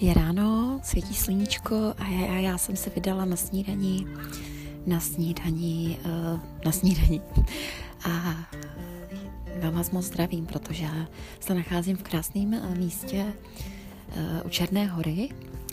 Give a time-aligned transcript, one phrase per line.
[0.00, 4.06] Je ráno, svítí sluníčko a já, já jsem se vydala na snídaní,
[4.86, 7.22] na snídaní, uh, na snídaní.
[8.04, 8.08] A
[9.62, 10.86] vám vás moc zdravím, protože
[11.40, 15.28] se nacházím v krásném uh, místě uh, u Černé hory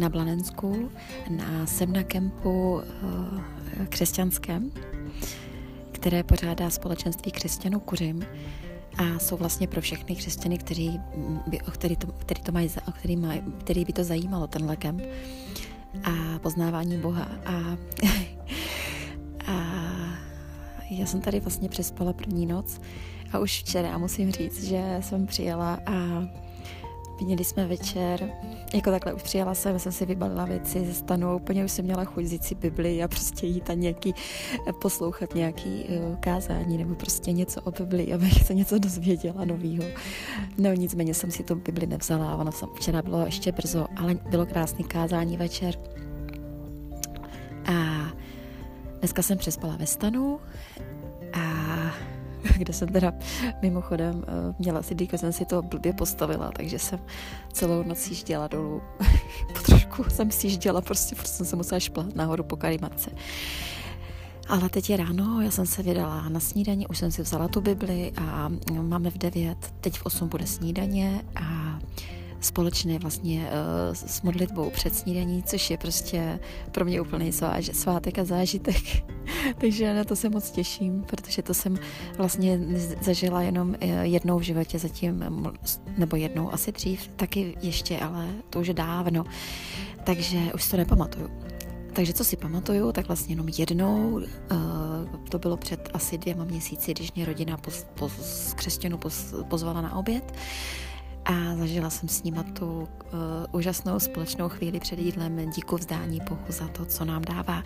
[0.00, 0.90] na Blanensku,
[1.30, 2.80] na Semna kempu
[3.88, 4.72] křesťanském,
[5.92, 8.26] které pořádá společenství křesťanů Kuřim
[8.98, 11.00] a jsou vlastně pro všechny křesťany, který
[11.46, 15.00] by, který, to, který, to mají, který, maj, který by to zajímalo, ten lekem
[16.04, 17.28] a poznávání Boha.
[17.46, 17.76] A,
[19.52, 19.62] a
[20.90, 22.80] já jsem tady vlastně přespala první noc
[23.32, 26.24] a už včera musím říct, že jsem přijela a
[27.24, 28.30] Měli jsme večer,
[28.74, 32.04] jako takhle už přijela jsem, jsem si vybalila věci ze stanu, úplně už jsem měla
[32.04, 34.14] chuť vzít si Bibli a prostě jít a nějaký,
[34.68, 39.84] eh, poslouchat nějaký uh, kázání nebo prostě něco o Bibli, abych se něco dozvěděla novýho.
[40.58, 44.46] No nicméně jsem si tu Bibli nevzala, ono jsem, včera bylo ještě brzo, ale bylo
[44.46, 45.74] krásný kázání večer.
[47.66, 48.06] A
[48.98, 50.40] dneska jsem přespala ve stanu
[52.60, 53.12] kde jsem teda
[53.62, 57.00] mimochodem eh, měla si dýko, jsem si to blbě postavila, takže jsem
[57.52, 58.82] celou noc jížděla dolů.
[59.52, 63.10] po trošku jsem si jížděla, prostě, prostě jsem se musela šplat nahoru po karimatce.
[64.48, 67.60] Ale teď je ráno, já jsem se vydala na snídaní, už jsem si vzala tu
[67.60, 68.50] Bibli a
[68.82, 71.59] máme v 9, teď v 8 bude snídaně a
[72.40, 76.40] společné vlastně uh, s modlitbou před snídaní, což je prostě
[76.72, 77.32] pro mě úplný
[77.72, 78.82] svátek a zážitek.
[79.58, 81.78] Takže na to se moc těším, protože to jsem
[82.16, 82.60] vlastně
[83.00, 85.24] zažila jenom eh, jednou v životě zatím,
[85.98, 89.24] nebo jednou asi dřív, taky ještě, ale to už je dávno.
[90.04, 91.30] Takže už to nepamatuju.
[91.92, 94.20] Takže co si pamatuju, tak vlastně jenom jednou,
[95.28, 99.96] to bylo před asi dvěma měsíci, když mě rodina poz, poz, křesťanů poz, pozvala na
[99.96, 100.34] oběd,
[101.24, 102.88] a zažila jsem s nima tu uh,
[103.52, 107.62] úžasnou společnou chvíli před jídlem díku vzdání Bohu za to, co nám dává.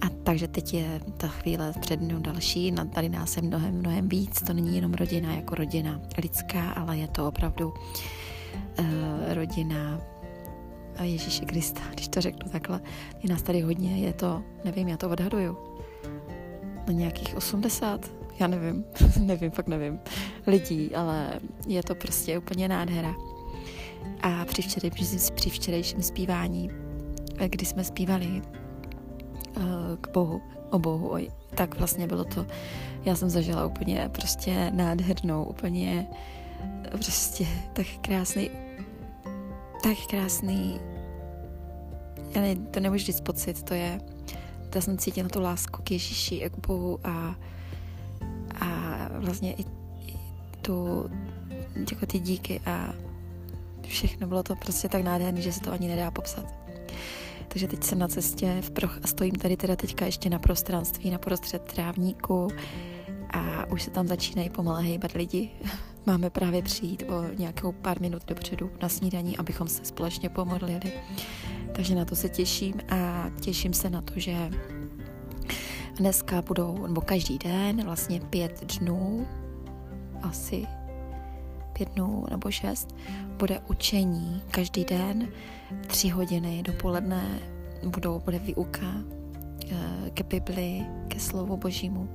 [0.00, 4.42] A takže teď je ta chvíle před mnou další, tady nás je mnohem, mnohem víc,
[4.42, 7.74] to není jenom rodina jako rodina lidská, ale je to opravdu
[8.78, 8.84] uh,
[9.28, 10.00] rodina
[11.02, 12.80] Ježíše Krista, když to řeknu takhle.
[13.22, 15.56] Je nás tady hodně, je to, nevím, já to odhaduju,
[16.86, 18.84] na nějakých 80, já nevím,
[19.20, 19.98] nevím, fakt nevím,
[20.46, 23.14] lidí, ale je to prostě úplně nádhera.
[24.22, 24.90] A při, včerej,
[25.34, 26.70] při včerejším zpívání,
[27.46, 28.42] kdy jsme zpívali
[29.56, 29.62] uh,
[30.00, 32.46] k Bohu, o Bohu, oj, tak vlastně bylo to,
[33.04, 36.06] já jsem zažila úplně prostě nádhernou, úplně
[36.90, 38.50] prostě tak krásný,
[39.82, 40.80] tak krásný,
[42.34, 44.00] já ne, to nemůžu říct pocit, to je,
[44.74, 47.36] já jsem cítila tu lásku k Ježíši, k Bohu a
[49.20, 49.62] vlastně i,
[50.06, 50.16] i
[50.62, 51.10] tu,
[51.90, 52.94] jako ty díky a
[53.86, 56.54] všechno bylo to prostě tak nádherné, že se to ani nedá popsat.
[57.48, 61.10] Takže teď jsem na cestě v proch a stojím tady teda teďka ještě na prostranství,
[61.10, 62.48] na prostřed trávníku
[63.30, 65.50] a už se tam začínají pomalu hejbat lidi.
[66.06, 70.92] Máme právě přijít o nějakou pár minut dopředu na snídaní, abychom se společně pomodlili.
[71.72, 74.50] Takže na to se těším a těším se na to, že
[76.00, 79.26] Dneska budou, nebo každý den, vlastně pět dnů,
[80.22, 80.66] asi
[81.72, 82.96] pět dnů nebo šest,
[83.36, 84.42] bude učení.
[84.50, 85.28] Každý den,
[85.86, 87.40] tři hodiny dopoledne
[87.86, 88.86] budou, bude výuka
[89.70, 92.08] eh, ke Bibli, ke slovu božímu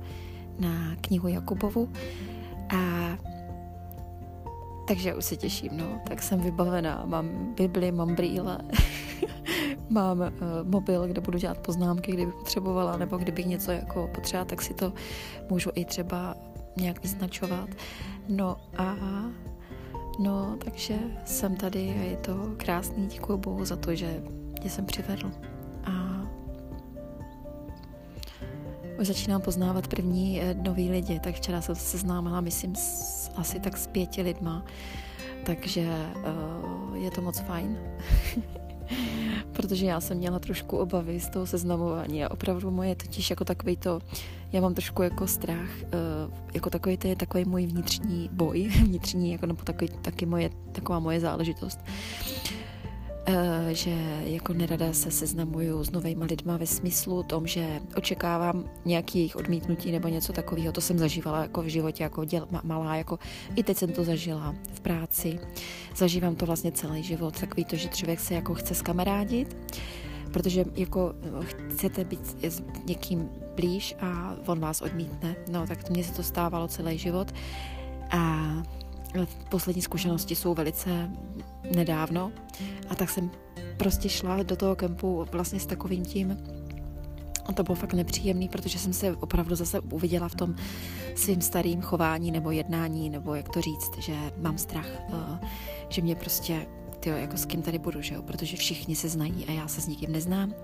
[0.58, 1.92] na knihu Jakubovu.
[2.76, 2.78] A
[4.88, 8.58] takže už se těším, no, tak jsem vybavená, mám Bibli, mám brýle,
[9.88, 10.28] mám uh,
[10.62, 14.92] mobil, kde budu dělat poznámky, kdyby potřebovala, nebo kdybych něco jako potřeba, tak si to
[15.50, 16.34] můžu i třeba
[16.76, 17.68] nějak vyznačovat.
[18.28, 18.96] No a
[20.18, 24.22] no, takže jsem tady a je to krásný, děkuji Bohu za to, že
[24.60, 25.30] mě jsem přivedl.
[25.84, 26.26] A
[29.00, 33.60] už začínám poznávat první eh, nový lidi, tak včera jsem se seznámila, myslím, s, asi
[33.60, 34.64] tak s pěti lidma,
[35.46, 37.78] takže uh, je to moc fajn.
[39.52, 43.76] protože já jsem měla trošku obavy z toho seznamování a opravdu moje totiž jako takový
[43.76, 44.00] to,
[44.52, 45.88] já mám trošku jako strach, eh,
[46.54, 50.98] jako takový to je takový můj vnitřní boj, vnitřní, jako nebo takový, taky moje, taková
[50.98, 51.80] moje záležitost
[53.72, 53.90] že
[54.24, 59.92] jako nerada se seznamuju s novými lidma ve smyslu tom, že očekávám nějaký jejich odmítnutí
[59.92, 60.72] nebo něco takového.
[60.72, 63.18] To jsem zažívala jako v životě, jako děl, malá, jako
[63.56, 65.38] i teď jsem to zažila v práci.
[65.96, 69.56] Zažívám to vlastně celý život, takový to, že člověk se jako chce skamarádit,
[70.32, 71.14] protože jako
[71.68, 75.36] chcete být s někým blíž a on vás odmítne.
[75.50, 77.32] No, tak mně se to stávalo celý život.
[78.10, 78.46] A
[79.48, 81.10] poslední zkušenosti jsou velice
[81.74, 82.32] nedávno
[82.88, 83.30] a tak jsem
[83.76, 86.38] prostě šla do toho kempu vlastně s takovým tím,
[87.46, 90.54] a to bylo fakt nepříjemný, protože jsem se opravdu zase uviděla v tom
[91.14, 95.48] svým starým chování nebo jednání, nebo jak to říct, že mám strach, uh,
[95.88, 96.66] že mě prostě,
[97.00, 98.22] tyjo, jako s kým tady budu, že jo?
[98.22, 100.54] protože všichni se znají a já se s nikým neznám,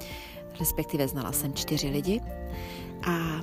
[0.60, 2.20] respektive znala jsem čtyři lidi
[3.06, 3.40] a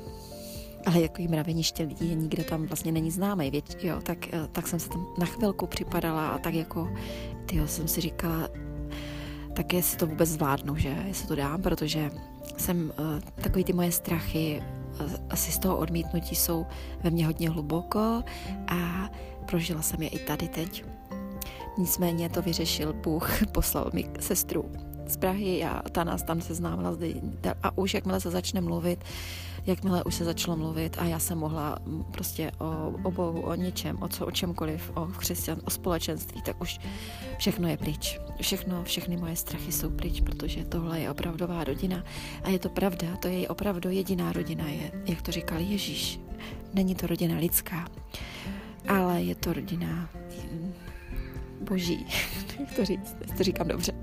[0.85, 4.79] ale jako mraveniště lidí, nikdo tam vlastně není známý, věď, jo, tak, uh, tak jsem
[4.79, 6.89] se tam na chvilku připadala a tak jako,
[7.45, 8.49] tyjo, jsem si říkala,
[9.53, 12.11] tak jestli to vůbec zvládnu, že, jestli to dám, protože
[12.57, 14.63] jsem, uh, takový ty moje strachy
[15.01, 16.65] uh, asi z toho odmítnutí jsou
[17.03, 18.23] ve mně hodně hluboko
[18.67, 19.09] a
[19.45, 20.85] prožila jsem je i tady teď.
[21.77, 26.97] Nicméně to vyřešil Bůh, poslal mi sestru z Prahy a ta nás tam seznámila
[27.63, 29.03] a už jakmile se začne mluvit,
[29.65, 31.79] jakmile už se začalo mluvit a já jsem mohla
[32.11, 36.61] prostě o, o Bohu, o něčem, o, co, o čemkoliv, o křesťan, o společenství, tak
[36.61, 36.79] už
[37.37, 38.19] všechno je pryč.
[38.41, 42.03] Všechno, všechny moje strachy jsou pryč, protože tohle je opravdová rodina
[42.43, 46.19] a je to pravda, to je opravdu jediná rodina, je, jak to říkal Ježíš.
[46.73, 47.87] Není to rodina lidská,
[48.87, 50.09] ale je to rodina
[51.61, 52.05] boží,
[52.59, 53.93] jak to říct, to říkám dobře.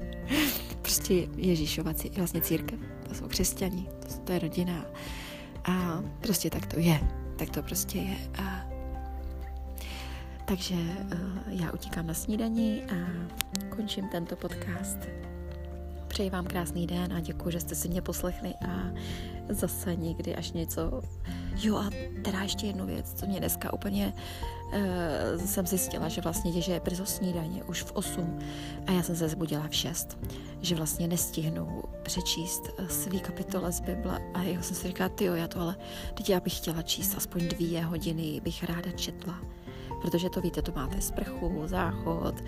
[0.86, 2.78] Prostě Ježíšova vlastně církev,
[3.08, 4.84] to jsou křesťani, to, to je rodina
[5.64, 7.00] a prostě tak to je.
[7.38, 8.16] Tak to prostě je.
[8.38, 8.66] A
[10.44, 12.94] takže uh, já utíkám na snídaní a
[13.68, 14.98] končím tento podcast.
[16.16, 18.90] Přeji vám krásný den a děkuji, že jste si mě poslechli a
[19.48, 21.02] zase někdy až něco.
[21.56, 21.90] Jo a
[22.22, 24.12] teda ještě jednu věc, co mě dneska úplně
[24.66, 28.38] uh, jsem zjistila, že vlastně že je brzo snídaně, už v 8
[28.86, 30.18] a já jsem se zbudila v 6,
[30.60, 34.18] že vlastně nestihnu přečíst uh, svý kapitole z Bible.
[34.34, 35.76] A já jsem si říkala, jo, já to ale,
[36.14, 39.40] teď já bych chtěla číst aspoň dvě hodiny, bych ráda četla
[40.06, 42.44] protože to víte, to máte sprchu, záchod, e,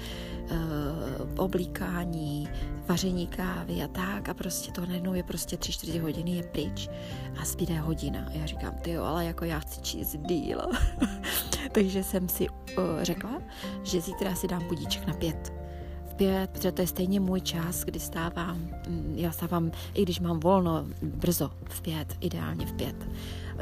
[1.36, 2.48] oblíkání,
[2.88, 6.88] vaření kávy a tak a prostě to najednou je prostě tři, čtyři hodiny je pryč
[7.40, 8.26] a zbýde hodina.
[8.28, 10.60] A já říkám, ty jo, ale jako já chci číst díl.
[11.72, 12.56] Takže jsem si uh,
[13.02, 13.42] řekla,
[13.82, 15.57] že zítra si dám budíček na pět
[16.18, 18.56] pět, protože to je stejně můj čas, kdy stávám,
[18.88, 23.08] mm, já stávám, i když mám volno, brzo, v pět, ideálně v pět.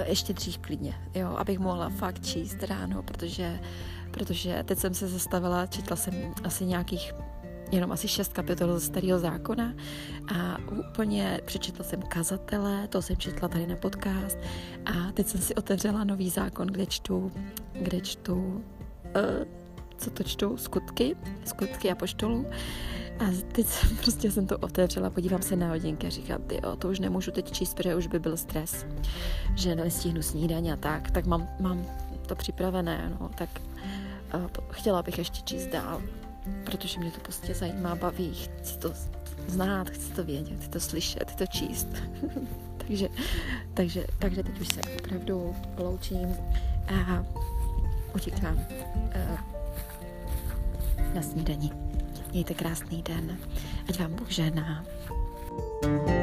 [0.06, 3.60] Ještě dřív klidně, jo, abych mohla fakt číst ráno, protože,
[4.10, 6.14] protože teď jsem se zastavila, četla jsem
[6.44, 7.12] asi nějakých
[7.72, 9.74] jenom asi šest kapitol z starého zákona
[10.34, 10.58] a
[10.90, 14.38] úplně přečetla jsem kazatele, to jsem četla tady na podcast
[14.84, 17.32] a teď jsem si otevřela nový zákon, kde čtu,
[17.72, 19.65] kde čtu uh,
[19.98, 22.46] co to čtu, skutky, skutky a poštolů.
[23.18, 26.76] A teď jsem, prostě jsem to otevřela, podívám se na hodinky a říkám, ty jo,
[26.76, 28.86] to už nemůžu teď číst, protože už by byl stres,
[29.54, 31.86] že nestihnu snídaně a tak, tak mám, mám
[32.26, 33.48] to připravené, no, tak
[34.34, 36.02] uh, chtěla bych ještě číst dál,
[36.64, 38.92] protože mě to prostě zajímá, baví, chci to
[39.46, 41.88] znát, chci to vědět, chci to slyšet, chci to číst.
[42.86, 43.08] takže,
[43.74, 46.36] takže, takže teď už se opravdu loučím
[46.88, 47.24] a
[48.14, 48.66] utíkám.
[48.96, 49.55] Uh,
[51.14, 51.70] na snídani.
[52.32, 53.38] Mějte krásný den.
[53.88, 54.84] Ať vám Bůh žená.
[55.82, 56.15] Remember